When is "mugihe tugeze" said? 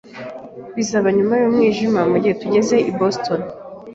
2.11-2.75